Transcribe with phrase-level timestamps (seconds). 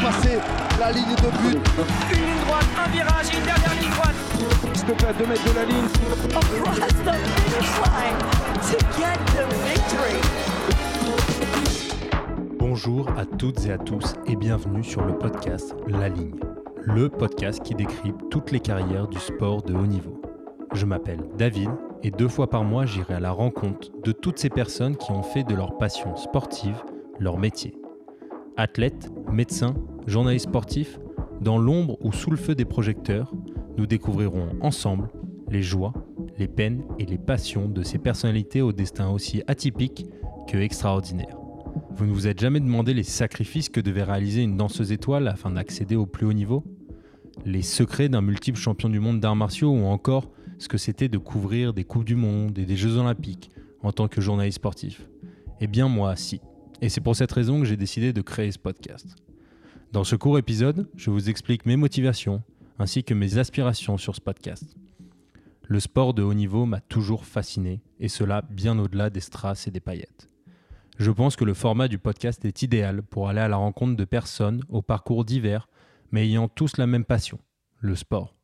[0.00, 0.38] dépasser
[0.78, 1.60] la ligne de but.
[2.10, 4.14] Une ligne droite, un virage, une dernière ligne droite.
[4.74, 5.88] S'il te plaît, 2 mètres de la ligne.
[6.24, 8.18] across the finish line
[8.70, 10.20] to get the victory.
[12.58, 16.40] Bonjour à toutes et à tous et bienvenue sur le podcast La Ligne,
[16.82, 20.22] le podcast qui décrypte toutes les carrières du sport de haut niveau.
[20.72, 21.70] Je m'appelle David
[22.02, 25.22] et deux fois par mois j'irai à la rencontre de toutes ces personnes qui ont
[25.22, 26.82] fait de leur passion sportive
[27.18, 27.74] leur métier.
[28.60, 29.74] Athlètes, médecins,
[30.06, 31.00] journalistes sportifs,
[31.40, 33.32] dans l'ombre ou sous le feu des projecteurs,
[33.78, 35.08] nous découvrirons ensemble
[35.48, 35.94] les joies,
[36.36, 40.04] les peines et les passions de ces personnalités au destin aussi atypique
[40.46, 41.38] que extraordinaire.
[41.92, 45.52] Vous ne vous êtes jamais demandé les sacrifices que devait réaliser une danseuse étoile afin
[45.52, 46.62] d'accéder au plus haut niveau?
[47.46, 51.16] Les secrets d'un multiple champion du monde d'arts martiaux ou encore ce que c'était de
[51.16, 53.50] couvrir des Coupes du Monde et des Jeux Olympiques
[53.82, 55.08] en tant que journaliste sportif?
[55.62, 56.42] Eh bien moi, si.
[56.82, 59.16] Et c'est pour cette raison que j'ai décidé de créer ce podcast.
[59.92, 62.42] Dans ce court épisode, je vous explique mes motivations
[62.78, 64.64] ainsi que mes aspirations sur ce podcast.
[65.62, 69.70] Le sport de haut niveau m'a toujours fasciné, et cela bien au-delà des strass et
[69.70, 70.28] des paillettes.
[70.98, 74.04] Je pense que le format du podcast est idéal pour aller à la rencontre de
[74.06, 75.68] personnes au parcours divers,
[76.12, 77.38] mais ayant tous la même passion,
[77.78, 78.34] le sport.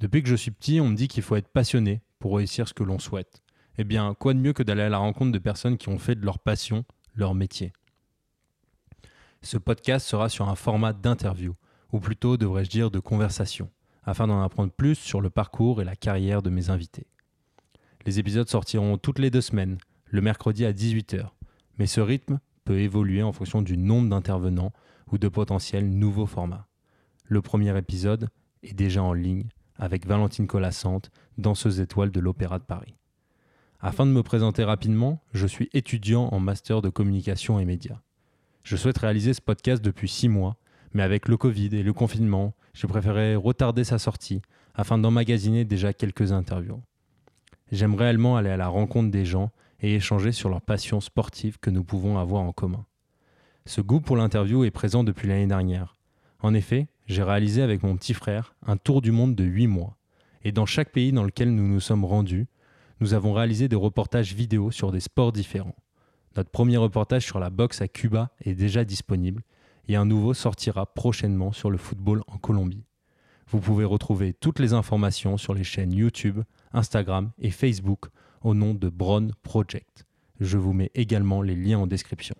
[0.00, 2.74] Depuis que je suis petit, on me dit qu'il faut être passionné pour réussir ce
[2.74, 3.42] que l'on souhaite.
[3.78, 6.14] Eh bien, quoi de mieux que d'aller à la rencontre de personnes qui ont fait
[6.14, 6.84] de leur passion
[7.14, 7.72] leur métier
[9.42, 11.54] Ce podcast sera sur un format d'interview,
[11.92, 13.70] ou plutôt devrais-je dire de conversation,
[14.02, 17.06] afin d'en apprendre plus sur le parcours et la carrière de mes invités.
[18.06, 21.28] Les épisodes sortiront toutes les deux semaines, le mercredi à 18h,
[21.78, 24.72] mais ce rythme peut évoluer en fonction du nombre d'intervenants
[25.10, 26.66] ou de potentiels nouveaux formats.
[27.26, 28.28] Le premier épisode
[28.62, 32.94] est déjà en ligne avec Valentine Colassante, danseuse étoile de l'Opéra de Paris.
[33.86, 38.00] Afin de me présenter rapidement, je suis étudiant en master de communication et médias.
[38.62, 40.56] Je souhaite réaliser ce podcast depuis six mois,
[40.94, 44.40] mais avec le Covid et le confinement, j'ai préféré retarder sa sortie
[44.74, 46.80] afin d'emmagasiner déjà quelques interviews.
[47.72, 49.50] J'aime réellement aller à la rencontre des gens
[49.80, 52.86] et échanger sur leurs passions sportives que nous pouvons avoir en commun.
[53.66, 55.98] Ce goût pour l'interview est présent depuis l'année dernière.
[56.40, 59.98] En effet, j'ai réalisé avec mon petit frère un tour du monde de 8 mois.
[60.42, 62.46] Et dans chaque pays dans lequel nous nous sommes rendus,
[63.00, 65.76] nous avons réalisé des reportages vidéo sur des sports différents.
[66.36, 69.42] Notre premier reportage sur la boxe à Cuba est déjà disponible
[69.86, 72.84] et un nouveau sortira prochainement sur le football en Colombie.
[73.48, 76.40] Vous pouvez retrouver toutes les informations sur les chaînes YouTube,
[76.72, 78.06] Instagram et Facebook
[78.42, 80.06] au nom de Bron Project.
[80.40, 82.34] Je vous mets également les liens en description.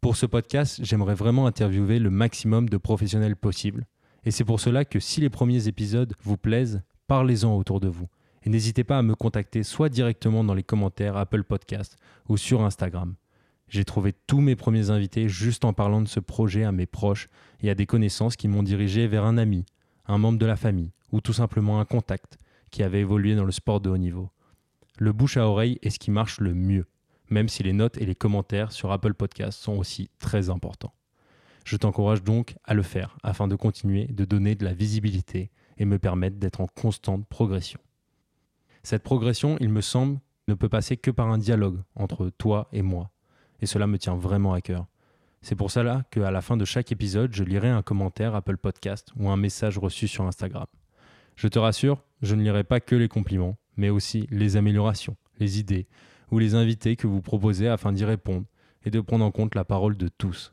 [0.00, 3.86] Pour ce podcast, j'aimerais vraiment interviewer le maximum de professionnels possible.
[4.24, 8.06] Et c'est pour cela que si les premiers épisodes vous plaisent, parlez-en autour de vous.
[8.44, 11.96] Et n'hésitez pas à me contacter soit directement dans les commentaires Apple Podcast
[12.28, 13.14] ou sur Instagram.
[13.68, 17.28] J'ai trouvé tous mes premiers invités juste en parlant de ce projet à mes proches
[17.60, 19.64] et à des connaissances qui m'ont dirigé vers un ami,
[20.06, 22.38] un membre de la famille ou tout simplement un contact
[22.70, 24.30] qui avait évolué dans le sport de haut niveau.
[24.98, 26.86] Le bouche à oreille est ce qui marche le mieux,
[27.30, 30.92] même si les notes et les commentaires sur Apple Podcast sont aussi très importants.
[31.64, 35.86] Je t'encourage donc à le faire afin de continuer de donner de la visibilité et
[35.86, 37.80] me permettre d'être en constante progression.
[38.84, 42.82] Cette progression, il me semble, ne peut passer que par un dialogue entre toi et
[42.82, 43.10] moi.
[43.62, 44.84] Et cela me tient vraiment à cœur.
[45.40, 49.08] C'est pour cela qu'à la fin de chaque épisode, je lirai un commentaire Apple Podcast
[49.16, 50.66] ou un message reçu sur Instagram.
[51.34, 55.58] Je te rassure, je ne lirai pas que les compliments, mais aussi les améliorations, les
[55.58, 55.86] idées
[56.30, 58.44] ou les invités que vous proposez afin d'y répondre
[58.84, 60.50] et de prendre en compte la parole de tous.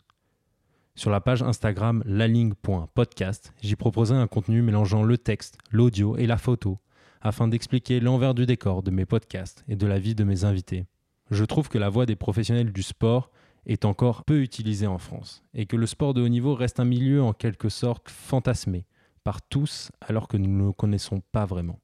[0.95, 6.37] Sur la page Instagram laling.podcast, j'y proposerai un contenu mélangeant le texte, l'audio et la
[6.37, 6.79] photo
[7.21, 10.85] afin d'expliquer l'envers du décor de mes podcasts et de la vie de mes invités.
[11.29, 13.31] Je trouve que la voix des professionnels du sport
[13.65, 16.85] est encore peu utilisée en France et que le sport de haut niveau reste un
[16.85, 18.85] milieu en quelque sorte fantasmé
[19.23, 21.79] par tous alors que nous ne le connaissons pas vraiment.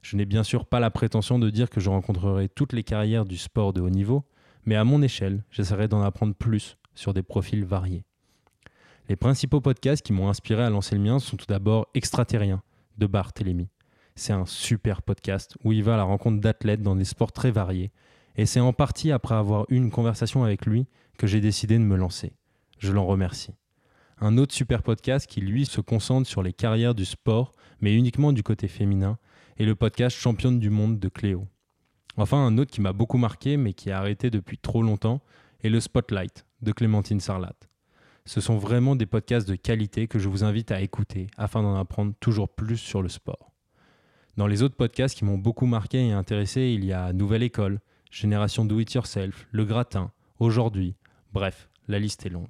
[0.00, 3.24] Je n'ai bien sûr pas la prétention de dire que je rencontrerai toutes les carrières
[3.24, 4.24] du sport de haut niveau,
[4.64, 8.04] mais à mon échelle, j'essaierai d'en apprendre plus sur des profils variés.
[9.08, 12.62] Les principaux podcasts qui m'ont inspiré à lancer le mien sont tout d'abord Extraterrien
[12.98, 13.68] de Barthélémy.
[14.14, 17.50] C'est un super podcast où il va à la rencontre d'athlètes dans des sports très
[17.50, 17.92] variés.
[18.36, 20.86] Et c'est en partie après avoir eu une conversation avec lui
[21.18, 22.32] que j'ai décidé de me lancer.
[22.78, 23.54] Je l'en remercie.
[24.20, 28.32] Un autre super podcast qui, lui, se concentre sur les carrières du sport, mais uniquement
[28.32, 29.18] du côté féminin,
[29.58, 31.46] est le podcast Championne du monde de Cléo.
[32.16, 35.22] Enfin, un autre qui m'a beaucoup marqué, mais qui a arrêté depuis trop longtemps,
[35.62, 37.56] est le Spotlight de Clémentine Sarlat.
[38.24, 41.74] Ce sont vraiment des podcasts de qualité que je vous invite à écouter afin d'en
[41.74, 43.51] apprendre toujours plus sur le sport.
[44.38, 47.80] Dans les autres podcasts qui m'ont beaucoup marqué et intéressé, il y a Nouvelle École,
[48.10, 50.96] Génération Do It Yourself, Le Gratin, Aujourd'hui,
[51.32, 52.48] bref, la liste est longue.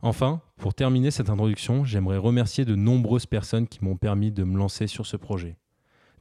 [0.00, 4.56] Enfin, pour terminer cette introduction, j'aimerais remercier de nombreuses personnes qui m'ont permis de me
[4.58, 5.58] lancer sur ce projet.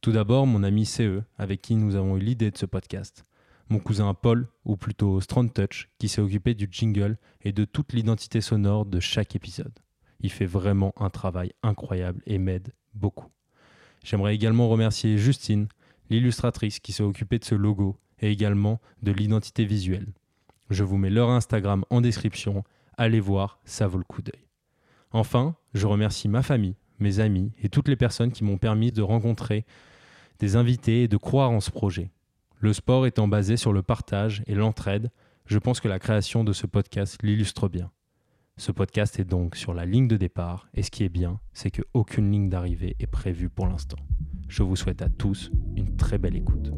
[0.01, 3.25] Tout d'abord, mon ami CE, avec qui nous avons eu l'idée de ce podcast.
[3.69, 7.93] Mon cousin Paul, ou plutôt Strong Touch, qui s'est occupé du jingle et de toute
[7.93, 9.79] l'identité sonore de chaque épisode.
[10.19, 13.31] Il fait vraiment un travail incroyable et m'aide beaucoup.
[14.03, 15.67] J'aimerais également remercier Justine,
[16.09, 20.13] l'illustratrice qui s'est occupée de ce logo et également de l'identité visuelle.
[20.69, 22.63] Je vous mets leur Instagram en description,
[22.97, 24.47] allez voir, ça vaut le coup d'œil.
[25.11, 29.01] Enfin, je remercie ma famille, mes amis et toutes les personnes qui m'ont permis de
[29.01, 29.65] rencontrer
[30.39, 32.11] des invités et de croire en ce projet.
[32.59, 35.11] Le sport étant basé sur le partage et l'entraide,
[35.45, 37.91] je pense que la création de ce podcast l'illustre bien.
[38.61, 41.71] Ce podcast est donc sur la ligne de départ et ce qui est bien, c'est
[41.71, 43.97] qu'aucune ligne d'arrivée est prévue pour l'instant.
[44.49, 46.71] Je vous souhaite à tous une très belle écoute.